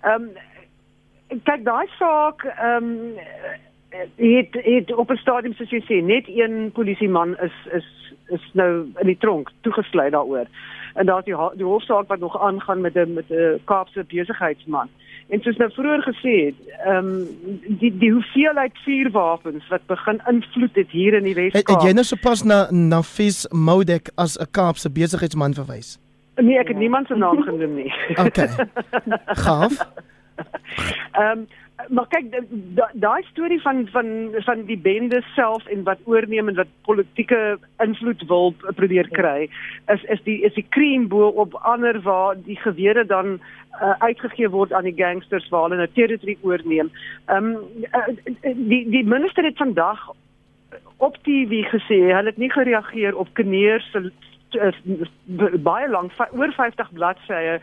[0.03, 3.15] Ehm um, kyk daai saak ehm um,
[4.15, 7.87] het het op 'n stadium soos jy sê net een polisieman is is
[8.27, 10.47] is nou in die tronk toegesluit daaroor.
[10.93, 14.89] En daar's die die hofsaak wat nog aangaan met 'n met 'n Kaapse besigheidsman.
[15.27, 17.27] En soos nou vroeër gesê het, ehm um,
[17.67, 21.67] die die hoeveelheid vuurwapens wat begin invloed het hier in die Wes-Kaap.
[21.67, 25.99] Het, het jy nou sopas na Nafis Modek as 'n Kaapse besigheidsman verwys?
[26.35, 27.93] Nee, ek het niemand se naam genoem nie.
[28.25, 28.49] Okay.
[29.45, 29.79] Gaaf.
[31.19, 31.47] Ehm um,
[31.89, 34.07] maar kyk daai da storie van van
[34.45, 39.49] van die bende self en wat oorneem en wat politieke invloed wil probeer kry
[39.93, 43.39] is is die is die cream bo op ander waar die gewere dan
[43.81, 46.91] uh, uitgegee word aan die gangsters waar hulle 'n territory oorneem.
[47.25, 47.57] Ehm um,
[47.91, 50.09] uh, die die minister het vandag
[50.97, 54.11] op TV gesê hulle het nie gereageer op Kneer se
[55.63, 57.59] baie lank oor 50 bladsye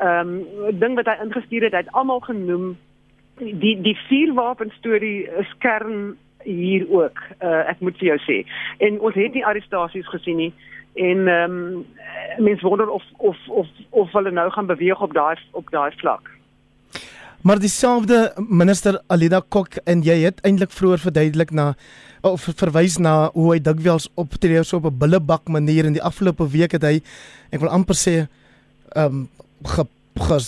[0.00, 2.76] ehm um, ding wat hy ingestuur het, hy het almal genoem
[3.36, 7.20] die die vuurwapen storie is kern hier ook.
[7.44, 8.36] Uh, ek moet vir jou sê.
[8.78, 10.52] En ons het nie arrestasies gesien nie
[10.94, 11.86] en ehm um,
[12.38, 16.30] mense wonder of of of of hulle nou gaan beweeg op daai op daai vlak.
[17.40, 21.74] Maar dieselfde minister Alida Kok en jy het eintlik vroeër verduidelik na
[22.20, 26.48] of verwys na hoe hy dikwels optree so op 'n billebak manier in die afgelope
[26.48, 27.00] week het hy
[27.50, 28.26] ek wil amper sê
[28.96, 29.28] ehm um,
[29.64, 30.38] ge, ge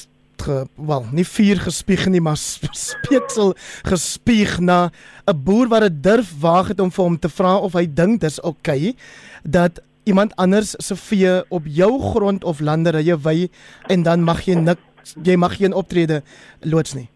[0.42, 3.54] ge, wel, nie vuur gespieg nie, maar speeksel
[3.86, 4.90] gespieg na
[5.26, 8.20] 'n boer wat dit durf waag het om vir hom te vra of hy dink
[8.20, 8.94] dis oukei okay,
[9.42, 13.48] dat iemand anders se vee op jou grond of landerye wy
[13.88, 14.78] en dan mag jy nik
[15.22, 16.22] jy mag geen optrede
[16.60, 17.08] loods nie.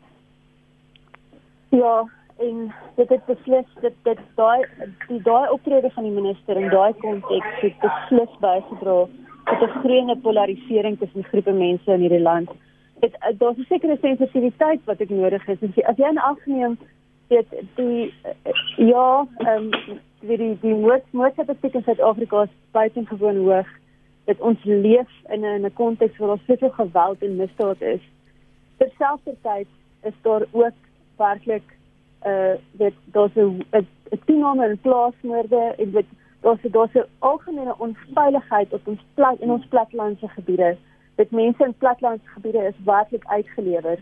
[1.69, 2.05] Ja,
[2.39, 4.65] en dit het beslis dit dit daai
[5.09, 9.07] die daai optrede van die minister in daai konteks het beslis bygedra
[9.47, 12.51] tot 'n groeiende polarisering tussen groepe mense in hierdie land
[13.01, 15.63] dit eh, daar's 'n sekere sensitiwiteit wat ek nodig het.
[15.63, 16.79] As jy in ag neem
[17.29, 23.37] dit die uh, ja, ehm um, die die, die moord moordstatistiek in Suid-Afrika is buitengewoon
[23.37, 23.67] hoog.
[24.25, 28.01] Dit ons leef in 'n 'n konteks waar daar soveel geweld en misdaad is.
[28.77, 29.67] Terselfdertyd
[30.03, 30.79] is daar ook
[31.17, 31.67] werklik
[32.27, 33.65] uh dit daar's 'n
[34.11, 36.07] 'n toename in plaasmoorde en dit
[36.41, 40.77] daar's daar's 'n algemene onveiligheid op ons plat in ons platlandse gebiede
[41.17, 43.99] dit mense in platlandsgebiede is werklik uitgelewer.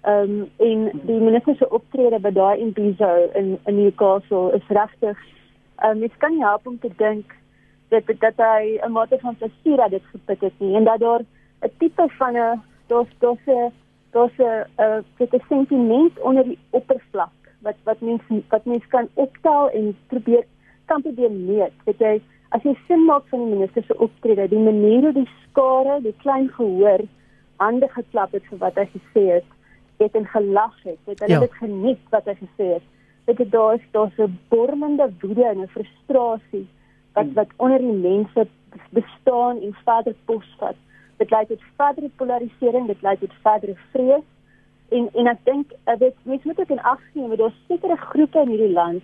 [0.00, 5.18] Ehm um, en die minister se optrede by daai imbizo in in Newcastle is regtig
[5.76, 7.36] ehm um, mens kan nie help om te dink
[7.88, 11.20] dat dat hy 'n mate van plesier dit gepik het nie en dat daar
[11.60, 13.70] 'n tipe van 'n dos dosse
[14.10, 19.96] dosse 'n uh, sentiment onder die oppervlak wat wat mense wat mense kan optel en
[20.06, 20.44] probeer
[20.86, 21.74] kan probeer meet.
[21.84, 22.20] Dit jy
[22.54, 26.14] as jy sin maak van die minister se optrede, die manier hoe die skare, die
[26.22, 27.02] klein gehoor
[27.62, 29.48] hande geklap het vir wat hy gesê het,
[30.02, 31.40] het en gelag het, het hulle ja.
[31.40, 32.86] dit geniet wat hy gesê het.
[33.28, 36.66] Dit het daar is daar 'n bormende woede en 'n frustrasie
[37.14, 38.46] wat wat onder die mense
[38.90, 40.76] bestaan en verder posvat.
[41.16, 44.26] Dit lei tot verdere polarisering, dit lei tot verdere vrees.
[44.88, 48.40] En en ek dink dit mense moet ook in ag neem dat daar sekere groepe
[48.40, 49.02] in hierdie land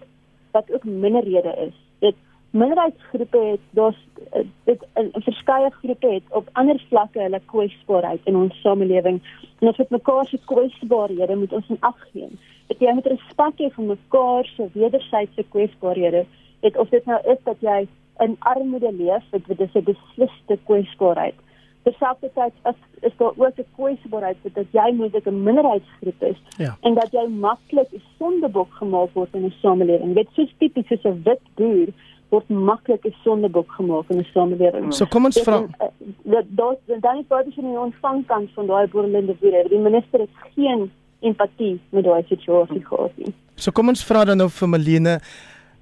[0.50, 1.74] wat ook minderhede is.
[1.98, 2.14] Dit
[2.50, 8.36] minderheidsgroepe het daar's eh, dit 'n verskeie groepe het op ander vlakke hulle kwesbaarheid in
[8.36, 9.20] ons samelewing
[9.58, 12.38] en ons het mekaar se kwesbaarhede moet ons in ag neem.
[12.66, 16.24] Dit jy moet respek hê vir mekaar se wederwysige kwesbaarhede.
[16.60, 21.34] Dit of dit nou is dat jy in armoede leef, dit is 'n besliste kwesbaarheid.
[21.82, 26.76] Terselfdertyd is is daar ook 'n kwesbaarheid dat jy moontlik 'n minderheidsgroep is ja.
[26.80, 30.14] en dat jy maklik 'n sondebok gemaak word in 'n samelewing.
[30.14, 31.88] Dit is tipies soos 'n wit boer
[32.30, 34.94] word maklik 'n sondebok gemaak in 'n samelewing.
[34.94, 35.86] So kom ons vra eh,
[36.22, 39.68] dat dat dan is baie van die ontvangkant van daai boerlinde boere.
[39.68, 40.90] Die minister het geen
[41.20, 43.34] empatie met daai situasie gehad nie.
[43.54, 45.20] So kom ons vra dan nou vir Melene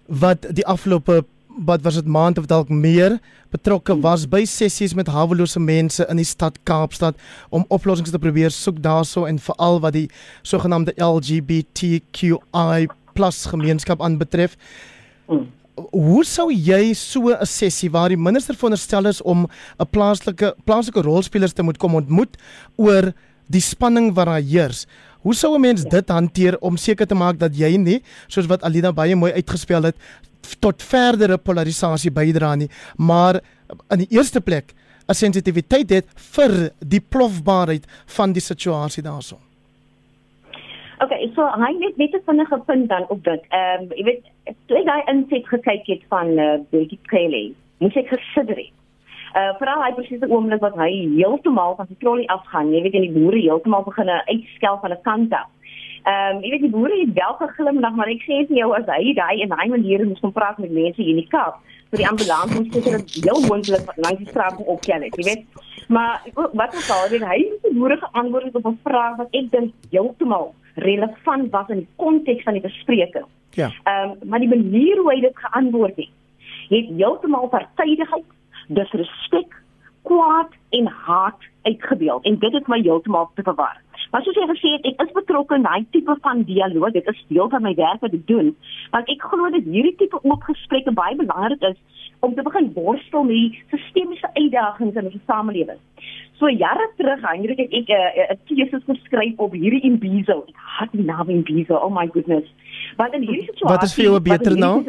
[0.07, 1.25] wat die afgelope
[1.65, 3.19] wat was dit maand of dalk meer
[3.51, 7.17] betrokke was by sessies met hawelose mense in die stad Kaapstad
[7.51, 10.09] om oplossings te probeer soek daarso en veral wat die
[10.43, 12.89] sogenaamde LGBTQI+
[13.51, 14.55] gemeenskap aanbetref.
[15.27, 15.49] Mm.
[15.91, 19.47] Hoe sou jy so 'n sessie waar die minister veronderstel is om
[19.79, 22.37] 'n plaaslike plaaslike rolspelers te moet kom ontmoet
[22.77, 23.13] oor
[23.47, 24.87] die spanning wat daar heers?
[25.23, 28.63] Hoe sou 'n mens dit hanteer om seker te maak dat jy nie soos wat
[28.63, 29.97] Alida baie mooi uitgespel het
[30.61, 33.41] tot verdere polarisasie bydra nie, maar
[33.91, 34.75] in die eerste plek
[35.09, 37.85] 'n sensitiwiteit het vir die plofbaarheid
[38.17, 39.39] van die situasie daarso.
[40.99, 43.43] Okay, so hy het net 'n vinnige punt dan op dit.
[43.49, 44.25] Ehm um, jy weet,
[44.67, 48.75] toe ek daai inset gekyk het van eh uh, Betty Kelly, moet ek gesidder het.
[49.37, 52.95] Uh veral hy presies die oomblik wat hy heeltemal van die trolly afgaan, jy weet
[52.95, 55.49] en die boere heeltemal begin uitskel van 'n kant af.
[56.05, 58.87] Ehm um, jy weet die boere het wel geglimlag, maar ek sê vir jou as
[58.87, 61.59] hy daai in daai manier moes kom praat met mense hier in die Kaap,
[61.91, 65.67] vir die ambulans moes seker dit heel moontlik langs die straat opkel het, jy weet.
[65.89, 69.51] Maar wat ook al, weet hy het die boere geantwoord op 'n vraag wat ek
[69.51, 73.27] dink heeltemal relevant was in die konteks van die bespreking.
[73.51, 73.73] Ja.
[73.85, 76.13] Ehm um, maar die manier hoe hy dit geantwoord het,
[76.69, 78.25] het heeltemal partydigheid
[78.69, 79.55] disrespek,
[80.03, 83.77] kwaad en haat uitgebeeld en dit het my heeltemal te verwar.
[84.11, 86.95] Maar soos jy gesê het, ek is betrokke in daai tipe van dialoog.
[86.97, 88.55] Dit is deel van my werk wat ek doen.
[88.95, 91.77] Want ek glo dat hierdie tipe oop gesprekke baie belangrik is
[92.25, 95.83] om te begin worstel met die sistemiese uitdagings in ons samelewing.
[96.39, 100.45] So jare terug, Hendrik, ek 'n ek, ek, ek teses geskryf op hierdie Imbizo.
[100.49, 101.75] Ek haat die naam Imbizo.
[101.77, 102.47] Oh my goodness.
[102.97, 104.87] Want in hierdie situasie Wat is vir jou 'n beter naam?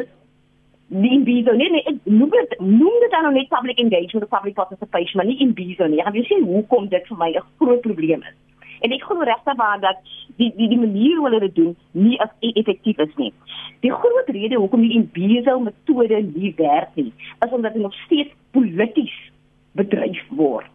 [0.90, 4.54] Nie in bizo nie nee noem dit noem dit dan net public engagement of public
[4.54, 7.44] participation maar nie in bizo nie gaan jy sien hoe kom dit vir my 'n
[7.58, 8.34] groot probleem is.
[8.80, 9.98] En ek glo regtig waar dat
[10.36, 13.32] die die die manier hoe hulle dit doen nie as e-, effektief is nie.
[13.80, 17.12] Die groot rede hoekom die in bizo metode nie werk nie
[17.44, 19.30] is omdat dit nog steeds polities
[19.72, 20.66] bedryf word.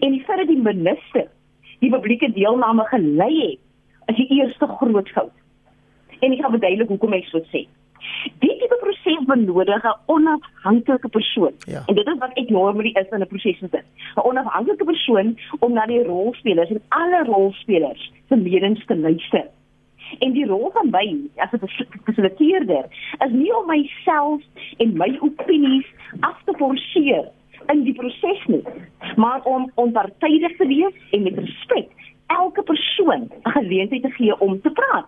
[0.00, 1.26] En die feit dat die minister
[1.80, 3.58] die publieke deelname gelei het
[4.06, 5.34] is die eerste groot fout.
[6.20, 7.66] En ek gaan verduidelik hoekom ek so sê
[8.38, 11.54] Die tipe proses benodig 'n onafhanklike persoon.
[11.66, 11.82] Ja.
[11.86, 13.84] En dit is wat ek normally is in 'n proses sit.
[14.16, 19.46] 'n Onafhanklike persoon om na die rolspelers en alle rolspelers se menings te luister.
[20.18, 21.68] En die rol van my as 'n
[22.04, 22.84] fasiliteerder
[23.26, 24.42] is nie om myself
[24.76, 25.86] en my opinies
[26.20, 27.28] af te forceer
[27.66, 28.62] in die proses nie,
[29.16, 31.88] maar om onpartydig te wees en met respek
[32.26, 35.06] elke persoon 'n geleentheid te gee om te praat.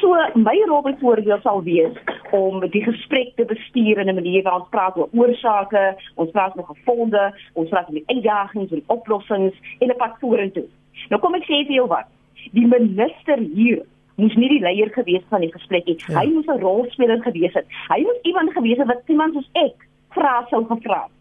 [0.00, 1.96] So my rol byvoorbeeld sal wees
[2.36, 6.56] om die gesprek te bestuur in 'n manier waar ons praat oor oorsake, ons praat
[6.56, 10.68] oor gevolge, ons praat oor uitdagings en oplossings en 'n pad vorentoe.
[11.08, 12.06] Nou kom ek sê vir jou wat.
[12.52, 13.82] Die minister hier
[14.16, 15.98] moes nie die leier gewees van die gesprek nie.
[16.08, 16.20] Ja.
[16.20, 17.66] Hy moes 'n rolspeler gewees het.
[17.88, 21.16] Hy moes iemand gewees het wat iemand soos ek vra sou gevra het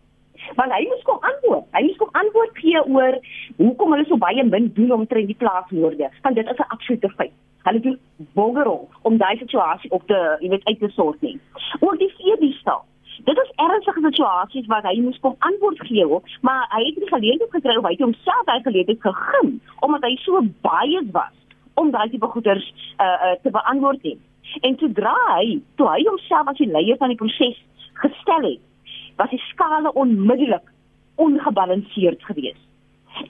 [0.54, 1.66] want hy moes kom antwoord.
[1.74, 3.18] Hy moes kom antwoord gee oor
[3.58, 6.12] hoekom hulle so baie min doen om te die plaaswoorde.
[6.22, 7.34] Want dit is 'n absolute feit.
[7.66, 8.00] Hulle doen
[8.38, 11.40] boggerol om daai situasie op te, jy weet, uit te sort nie.
[11.80, 12.84] Ook die vierde stel.
[13.26, 16.06] Dit is ernstige situasies wat hy moes kom antwoord gee,
[16.46, 19.56] maar hy het nie geleentheid gekry om hy homself daai geleentheid gegee
[19.88, 21.34] omdat hy so baie was
[21.82, 22.68] om daai tipe goeders
[23.00, 24.18] uh, uh, te beantwoord nie.
[24.68, 27.58] En sodra hy, toe hy homself as die leier van die proses
[28.04, 28.62] gestel het,
[29.18, 30.70] was die skale onmiddellik
[31.16, 32.62] ongebalanseerd geweest.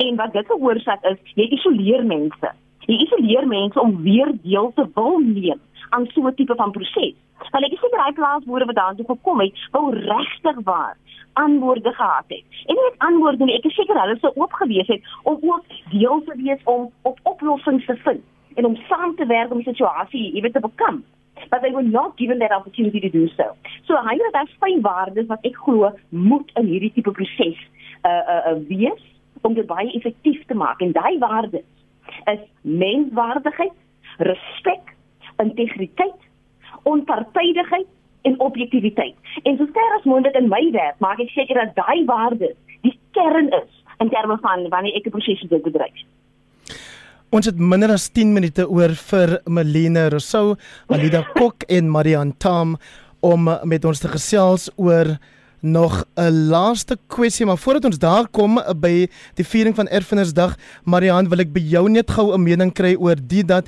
[0.01, 2.51] En wat dit veroorsaak is, jy isoleer mense.
[2.85, 7.15] Jy isoleer mense om weer deel te wil neem aan so 'n tipe van proses.
[7.51, 10.97] Want ek is seker hy plaasboere wat daartoe gekom het, wou regtig waar
[11.33, 12.43] antwoorde gehad het.
[12.65, 15.65] En nie net antwoorde nie, ek is seker hulle sou oop gewees het om ook
[15.91, 18.23] deel te wees om op oplossings te vind
[18.55, 21.03] en om saam te werk om die situasie, jy weet, te bekamp
[21.49, 23.55] but they were not given that opportunity to do so.
[23.87, 27.59] So hy het daai vyf waardes wat ek glo moet in hierdie tipe proses
[28.05, 29.03] uh uh, uh wees
[29.41, 31.65] om dit baie effektief te maak en daai waardes
[32.31, 33.75] is menswaardigheid,
[34.17, 34.93] respek,
[35.43, 36.19] integriteit,
[36.83, 37.87] onpartydigheid
[38.21, 39.15] en objektiviteit.
[39.43, 42.95] En so ver as moontlik in my werk maak ek seker dat daai waardes die
[43.17, 43.71] kern is
[44.03, 46.05] in terme van wanneer ek 'n proses bedryf.
[47.29, 50.55] Ons het minder as 10 minute oor vir Melina Rousseau,
[50.87, 52.77] Alida Kok en Marian Tam
[53.19, 55.17] om met ons te gesels oor
[55.65, 61.29] nog 'n laaste kwessie, maar voordat ons daar kom by die viering van Erfenisdag, Marian,
[61.29, 63.67] wil ek by jou net gou 'n mening kry oor die dat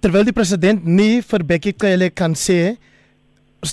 [0.00, 2.76] terwyl die president nie vir Bekkie Cele kan sê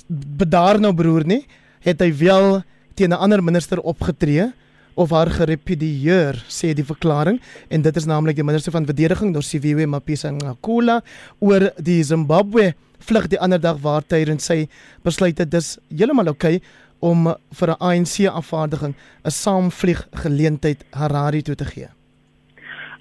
[0.09, 1.45] bedaar nou broer nie,
[1.81, 2.63] het hy wel
[2.95, 4.51] teen 'n ander minister opgetree
[4.95, 7.39] of haar gerepudieer, sê die verklaring.
[7.69, 11.01] En dit is naamlik die minister van verdediging, Nosiviwe Mapisa Ngakula
[11.39, 14.67] oor die Zimbabwe vlug die ander dag waar tydens sy
[15.03, 16.61] besluit het dis heeltemal oukei okay
[16.99, 21.87] om vir 'n ANC afvaardiging 'n saamvlieg geleentheid Harare toe te gee.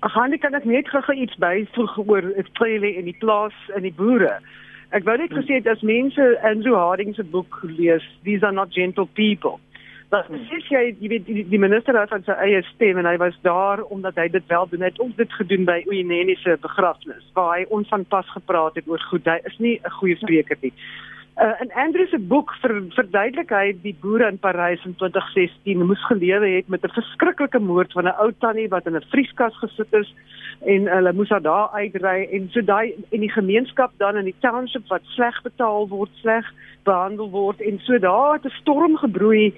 [0.00, 3.94] Ag, Hanlie kan ek net gou iets byvoeg oor Australië en die plaas en die
[3.96, 4.40] boere.
[4.92, 8.72] Ek wou net gesê het as mense Andrew Harding se boek lees, These are not
[8.72, 9.58] gentle people.
[10.12, 13.34] Dat sies jy jy weet die, die minister het sy eie stem en hy was
[13.42, 14.84] daar omdat hy dit wel doen.
[14.86, 18.86] Het ons dit gedoen by Uyinene se begrafnis waar hy ons van pas gepraat het
[18.86, 19.26] oor goed.
[19.26, 20.72] Hy is nie 'n goeie spreker nie.
[21.36, 26.04] Uh, in Andrew se boek ver, verduidelik hy die boere in Parys in 2016 moes
[26.06, 29.92] gelewe het met 'n verskriklike moord van 'n ou tannie wat in 'n vrieskas gesit
[29.92, 30.14] is
[30.62, 34.40] en hulle moes haar daar uitry en so daai en die gemeenskap dan in die
[34.40, 36.46] township wat sleg betaal word, sleg
[36.84, 39.54] behandel word en so daar het 'n storm gebroei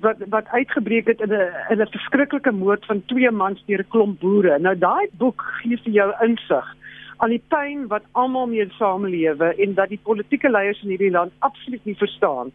[0.00, 3.92] wat wat uitgebreek het in 'n in 'n verskriklike moord van twee mans deur 'n
[3.92, 4.58] klomp boere.
[4.58, 6.76] Nou daai boek gee vir jou insig
[7.16, 11.32] aan die pyn wat almal mee saamlewe en dat die politieke leiers in hierdie land
[11.38, 12.52] absoluut nie verstaan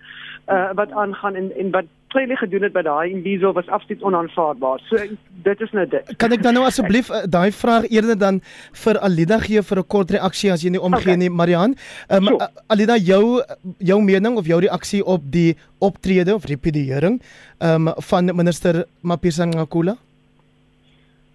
[0.48, 4.80] uh, wat aangaan en en wat Kleine gedoen het by daai Imbizo was absoluut onaanvaarbaar.
[4.88, 4.96] So
[5.44, 6.14] dit is nou dit.
[6.22, 8.40] Kan ek dan nou asseblief uh, daai vraag eerder dan
[8.84, 11.20] vir Alida gee vir 'n kort reaksie as jy nie omgee okay.
[11.20, 11.76] nie, Marian.
[12.08, 12.48] Um, sure.
[12.72, 13.44] Alida jou
[13.78, 17.20] jou mening of jou reaksie op die optrede of repudiering
[17.60, 19.98] um, van minister Mapisa Ngakula?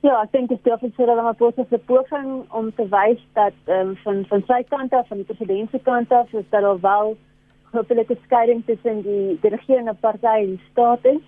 [0.03, 3.93] Ja, ek dink dit is dat maar positief se poging om te wys dat ehm
[3.93, 6.81] um, van van sy kant af van die president se kant af is daar al
[6.81, 7.15] wel
[7.71, 11.23] hopelike skeiding tussen die die regerende party en die staat is.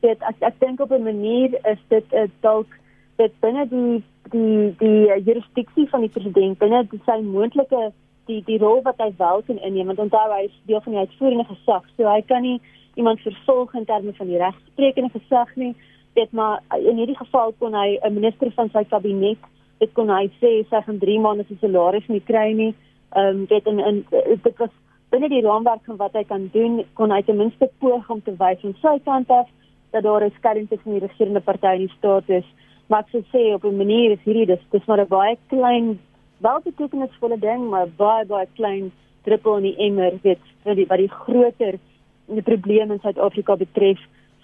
[0.00, 2.74] Dit ek ek dink op 'n manier is dit 'n uh, dalk
[3.22, 4.02] dit binne die
[4.34, 7.92] die die uh, jurisdiksie van die president binne sy moontlike
[8.26, 11.00] die die rol wat hy wel kan inneem want onthou hy is deel van die
[11.06, 12.60] uitvoerende gesag, so hy kan nie
[12.94, 15.74] iemand vervolg in terme van die regsprekende gesag nie
[16.18, 19.38] dit maar in hierdie geval kon hy 'n minister van sy kabinet
[19.80, 22.74] dit kon hy sê sy gaan 3 maande se salaris nie kry nie.
[23.16, 24.04] Ehm um, dit in in
[24.44, 24.74] dit was
[25.12, 28.34] binne die raamwerk van wat hy kan doen kon hy ten minste poog om te
[28.42, 29.48] wys van sy kant af
[29.92, 32.44] dat daar 'n skeiding tussen die regerende party en die staat is.
[32.88, 35.98] Maar ek sou sê op 'n manier is hierdie dis dis maar 'n baie klein
[36.40, 38.92] wel betekenisvolle ding maar baie baie klein
[39.24, 41.78] druppel in die emmer weet vir die wat die groter
[42.26, 43.98] die probleme in Suid-Afrika betref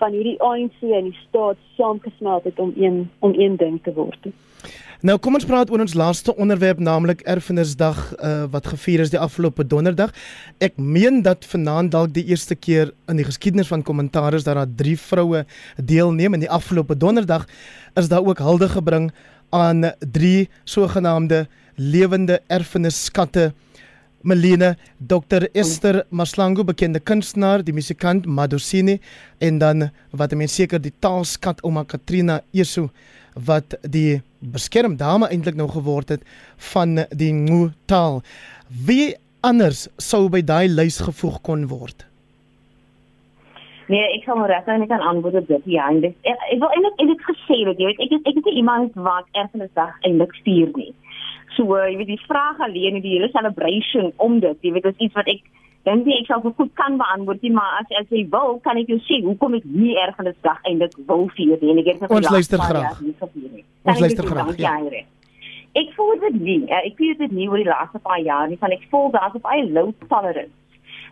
[0.05, 4.29] van hierdie ANC en die staat saamgesmelt het om een om een ding te word.
[5.05, 9.21] Nou kom ons praat oor ons laaste onderwerp naamlik Erfenisdag uh, wat gevier is die
[9.21, 10.13] afgelope donderdag.
[10.65, 14.57] Ek meen dat vanaand dalk die eerste keer in die geskiedenis van kommentaar is dat
[14.61, 15.45] daar drie vroue
[15.77, 17.45] deelneem en die afgelope donderdag
[18.01, 19.11] is daar ook hulde gebring
[19.53, 23.53] aan drie sogenaamde lewende erfenisskatte
[24.25, 28.95] Melina, Dr Esther Maslango, bekende kunstenaar, die musikant Madosini
[29.45, 32.89] en dan wat mense seker die taalskat ouma Katrina Eso
[33.35, 36.25] wat die beskermde dame eintlik nou geword het
[36.73, 38.23] van die Ngu taal.
[38.87, 39.13] Wie
[39.45, 42.07] anders sou by daai lys gevoeg kon word?
[43.93, 45.63] Nee, ek kan maar net kan antwoord op dit.
[45.77, 48.47] Ja, en dit ek, ek wil eintlik eintlik gesê dat jy weet ek ek is
[48.47, 50.93] nie iemand wat erfenisdag eintlik stuur nie.
[51.57, 54.97] So, uh, jy weet die vraag alleen die hele celebration om dit, jy weet dit
[54.97, 55.43] is iets wat ek
[55.85, 58.99] dink ek sal goed kan beantwoord, nie, maar as as jy wil, kan ek jou
[59.05, 61.75] sê hoekom ek nie ergens dag eintlik wil vier nie.
[61.83, 63.03] Ek het Ons luister graag.
[63.85, 64.57] Ons luister graag.
[64.59, 64.79] Ja.
[65.75, 66.61] Ek voel dit nie.
[66.71, 69.45] Ek voel dit nie oor die laaste paar jaar nie, van ek voel daar's op
[69.45, 70.55] baie low tolerance.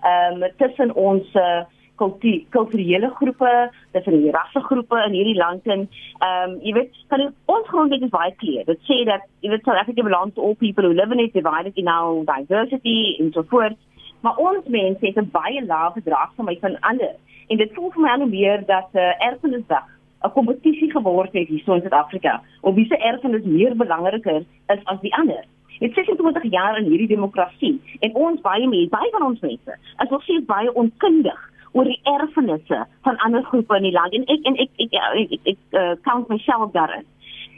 [0.02, 1.62] Ehm um, tussen ons uh,
[1.96, 5.86] kulturele groepe, tussen die rassegroepe in hierdie land en
[6.18, 8.64] ehm um, jy weet, kan ons grondwet is baie kleer.
[8.66, 11.32] Dit sê dat jy weet South Africa belongs to all people who live in it,
[11.32, 13.78] divided in our diversity and so forth.
[14.22, 17.14] Maar ons mense het 'n baie lae verdraagsaamheid van ander.
[17.48, 19.86] En dit voel vir my al meer dat uh, erfenisdag
[20.24, 22.42] 'n kompetisie geword het hier in Suid-Afrika.
[22.60, 25.44] Of wie se erfenis meer belangriker is as die ander.
[25.78, 29.78] Dit sê 20 jaar in hierdie demokrasie en ons baie mense, baie van ons mense,
[30.02, 34.26] is nog steeds baie onkundig oor die erfenisse van ander groepe in die land en
[34.34, 37.06] ek en ek ek ek, ek, ek, ek uh, count myself daarin.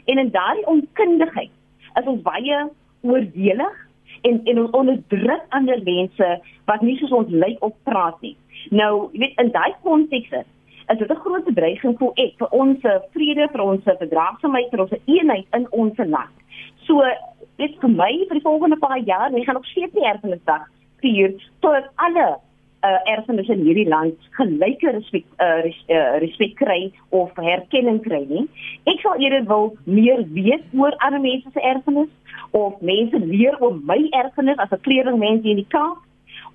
[0.05, 1.51] En in daardie onkundigheid
[1.99, 2.61] is ons baie
[3.01, 3.75] oordelig
[4.21, 6.31] en en ons onderdruk ander mense
[6.69, 8.35] wat nie soos ons lyk op praat nie.
[8.71, 10.31] Nou, jy weet in daai konteks
[10.93, 12.79] is dit 'n groot bedreiging vir ek vir ons
[13.13, 16.35] vrede, vir ons verdraagsaamheid, vir ons eenheid in ons land.
[16.85, 17.01] So
[17.57, 20.67] dit vir my vir die volgende paar jaar, ons gaan nog steeds die erfenisdag
[21.01, 22.37] vier tot alle
[22.85, 25.79] uh, erfenis in hierdie land gelyke respek uh, res,
[26.23, 26.79] respek kry
[27.09, 28.45] of herkenning kry nie.
[28.91, 32.11] Ek sal eerder wil meer weet oor ander mense se erfenis
[32.51, 36.03] of mense leer oor my erfenis as 'n kleerling mens in die Kaap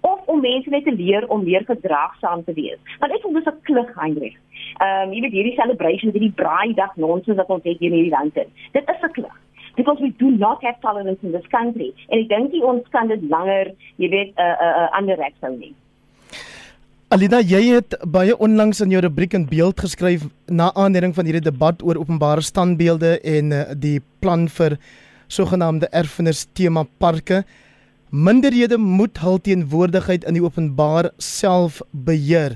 [0.01, 2.81] of om mense net te leer om meer gedraagsaam te wees.
[3.01, 4.39] Want ek voel dis 'n klug Heinrich.
[4.81, 7.99] Ehm um, jy weet hierdie celebration, hierdie braai dag nonsens wat ons het hier in
[7.99, 8.35] hierdie land.
[8.73, 9.37] Dit is 'n klug
[9.77, 11.93] because we do not have tolerance in this country.
[12.09, 15.17] En ek dink ons kan dit langer, jy weet, 'n uh, 'n uh, uh, ander
[15.17, 15.75] rek sou nie.
[17.11, 21.43] Alida, jy het baie onlangs in jou rubriek in beeld geskryf na aanleiding van hierdie
[21.43, 24.77] debat oor openbare standbeelde en uh, die plan vir
[25.27, 27.41] sogenaamde erfenis tema parke.
[28.15, 32.55] Minderhede moet hul teenwoordigheid in die openbaar self beheer.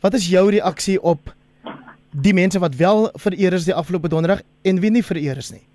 [0.00, 1.34] Wat is jou reaksie op
[2.16, 5.66] die mense wat wel vereer is die afgelope donderdag en wie nie vereer is nie?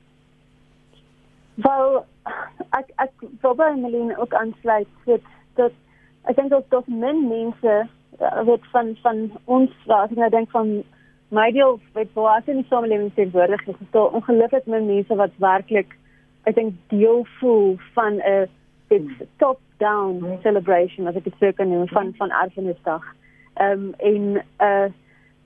[1.62, 2.02] Wel,
[2.74, 5.30] ek ek wil by Melanie ook aansluit dat
[5.62, 5.78] dat
[6.26, 7.76] ek dink dat dit min mense
[8.20, 10.84] uh, weet van van ons wat ek nou dink van
[11.36, 15.40] my deel weet baie in die samelewing teenwoordig is dit so ongelukkig min mense wat
[15.44, 15.96] werklik
[16.46, 18.48] ek dink deel voel van 'n
[19.38, 23.04] top down celebration as ek dit sou kan noem van van erfenisdag.
[23.56, 24.88] Ehm um, en uh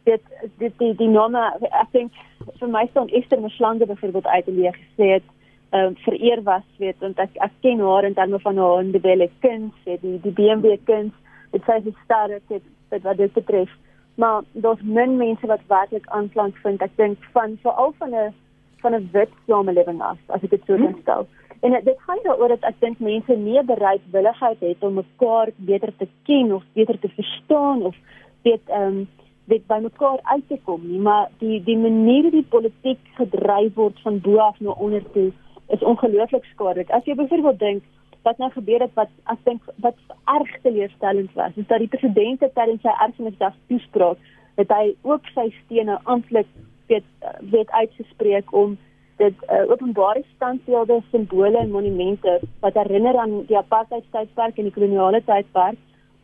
[0.04, 0.22] dit
[0.58, 2.12] dit die die nome ek dink
[2.60, 5.28] vir my staan Esther Mslange byvoorbeeld uit te leeg gesê het
[5.70, 9.30] ehm um, vereer was weet want ek ek ken haar in terme van haar indebele
[9.40, 11.14] kuns, die die BMW kuns
[11.52, 13.72] dit sê sy staar dit dit wat dit betref.
[14.16, 18.34] Maar daar's min mense wat werklik aanklank vind ek dink van veral van 'n
[18.82, 21.28] van 'n wit samelewing af as ek dit so kan stel.
[21.62, 26.08] En dit gaan daaroor dat ek dink mense nie bereidwilligheid het om mekaar beter te
[26.24, 27.96] ken of beter te verstaan of
[28.42, 29.08] weet ehm um,
[29.46, 31.00] weet by mekaar uit te kom nie.
[31.00, 35.32] Maar die die manier hoe die politiek gedryf word van bo af na onder toe
[35.68, 36.90] is ongelooflik skadelik.
[36.90, 37.84] As jy byvoorbeeld dink
[38.24, 39.96] wat nou gebeur het wat ek dink wat
[40.26, 44.18] erg teleurstellend was is dat die president tydens sy erfenisdag toespraak
[44.60, 46.50] het hy ook sy stene amptelik
[46.92, 47.06] weet
[47.54, 48.78] weet uitgespreek om
[49.20, 55.22] dit uh, openbare standbeelde, simbole en monumente wat herinner aan die apartheidstydperk en die koloniale
[55.28, 55.80] tydperk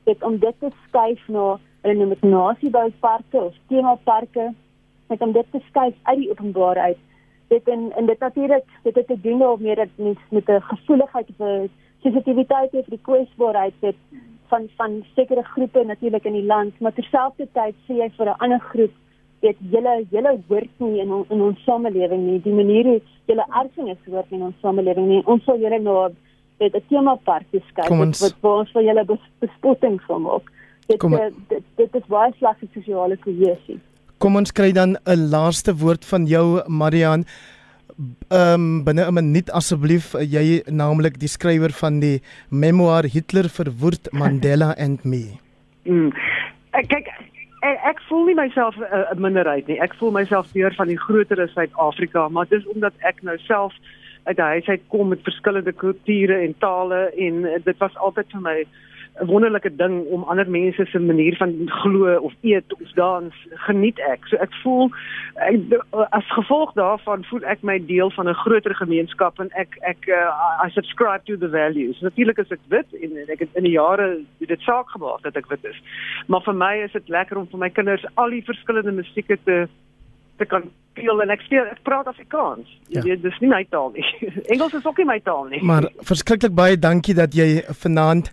[0.05, 4.51] dit om dit te skuif na hulle noem dit nasiebouparke of temaparke
[5.09, 7.01] met om dit te skuif uit die openbare uit
[7.47, 11.29] dit en en dit natuurlik dit het te doen daarmee dat mens met 'n gevoeligheid
[11.29, 11.69] of 'n
[12.05, 13.97] sensitiwiteit het die kwesbaarheid het
[14.51, 18.61] van van sekere groepe natuurlik in die land, maar terselfdertyd sê jy vir 'n ander
[18.69, 18.93] groep
[19.41, 22.41] weet julle julle hoort nie in on, in ons samelewing nie.
[22.41, 25.21] Die manier hoe julle erfenis hoort in ons samelewing nie.
[25.25, 25.97] Ons wil julle nou
[26.59, 29.05] weet 'n tema park skep wat wat ons vir julle
[29.39, 30.51] bespotting van maak.
[30.87, 33.79] Dit, dit dit dit is baie slegte sosiale kohesie.
[34.17, 37.25] Kom ons kry dan 'n laaste woord van jou Marian
[38.29, 44.75] um, binne 'n minuut asseblief jy naamlik die skrywer van die memoir Hitler verwoord Mandela
[44.77, 45.39] and me.
[45.85, 46.11] Mm.
[46.71, 47.07] Ek kyk
[47.61, 49.79] ek, ek voel nie myself 'n uh, minderheid nie.
[49.79, 53.73] Ek voel myself deur van die groter Suid-Afrika, maar dis omdat ek nou self
[54.25, 58.41] uit 'n huis uit kom met verskillende kulture en tale en dit was altyd vir
[58.41, 58.65] my
[59.21, 63.33] 'n wonderlike ding om ander mense se manier van glo of eet of dans
[63.67, 64.27] geniet ek.
[64.27, 64.89] So ek voel
[65.35, 65.55] ek,
[66.09, 70.65] as gevolg daarvan voel ek my deel van 'n groter gemeenskap en ek ek uh,
[70.65, 72.01] I subscribe to the values.
[72.01, 75.47] Natuurlik is ek wit en ek het in die jare dit saak gemaak dat ek
[75.47, 75.79] wit is.
[76.27, 79.67] Maar vir my is dit lekker om vir my kinders al die verskillende musieke te
[80.37, 82.67] te kan speel en ek speel ek praat Afrikaans.
[82.87, 83.01] Ja.
[83.01, 84.05] Weet dis nie my taal nie.
[84.53, 85.63] Engels is ook nie my taal nie.
[85.63, 88.31] Maar verskriklik baie dankie dat jy vanaand